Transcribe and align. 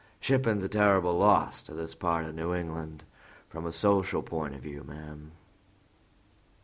Shipping's 0.19 0.63
a 0.63 0.67
terrible 0.67 1.15
loss 1.15 1.61
to 1.61 1.75
this 1.75 1.93
part 1.93 2.25
o' 2.25 2.31
New 2.31 2.55
England 2.55 3.03
from 3.47 3.67
a 3.67 3.71
social 3.71 4.23
point 4.23 4.55
o' 4.55 4.57
view, 4.57 4.83
ma'am." 4.83 5.31